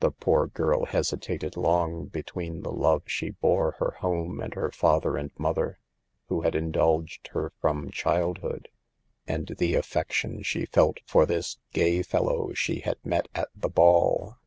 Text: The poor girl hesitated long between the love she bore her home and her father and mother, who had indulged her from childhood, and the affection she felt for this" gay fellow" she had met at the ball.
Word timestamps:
The 0.00 0.10
poor 0.10 0.48
girl 0.48 0.84
hesitated 0.86 1.56
long 1.56 2.06
between 2.06 2.62
the 2.62 2.72
love 2.72 3.04
she 3.06 3.30
bore 3.30 3.76
her 3.78 3.98
home 4.00 4.40
and 4.40 4.52
her 4.54 4.72
father 4.72 5.16
and 5.16 5.30
mother, 5.38 5.78
who 6.26 6.40
had 6.40 6.56
indulged 6.56 7.28
her 7.34 7.52
from 7.60 7.92
childhood, 7.92 8.68
and 9.28 9.46
the 9.58 9.76
affection 9.76 10.42
she 10.42 10.66
felt 10.66 10.98
for 11.06 11.24
this" 11.24 11.58
gay 11.72 12.02
fellow" 12.02 12.52
she 12.52 12.80
had 12.80 12.96
met 13.04 13.28
at 13.32 13.46
the 13.54 13.68
ball. 13.70 14.38